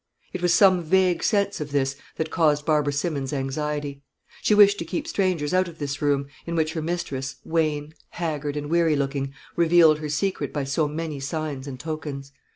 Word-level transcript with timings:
It 0.33 0.41
was 0.41 0.51
some 0.51 0.81
vague 0.81 1.21
sense 1.23 1.61
of 1.61 1.71
this 1.71 1.95
that 2.15 2.31
caused 2.31 2.65
Barbara 2.65 2.91
Simmons's 2.91 3.33
anxiety. 3.37 4.01
She 4.41 4.55
wished 4.55 4.79
to 4.79 4.83
keep 4.83 5.07
strangers 5.07 5.53
out 5.53 5.67
of 5.67 5.77
this 5.77 6.01
room, 6.01 6.25
in 6.47 6.55
which 6.55 6.73
her 6.73 6.81
mistress, 6.81 7.35
wan, 7.43 7.93
haggard, 8.09 8.57
and 8.57 8.67
weary 8.71 8.95
looking, 8.95 9.31
revealed 9.55 9.99
her 9.99 10.09
secret 10.09 10.51
by 10.51 10.63
so 10.63 10.87
many 10.87 11.19
signs 11.19 11.67
and 11.67 11.79
tokens. 11.79 12.31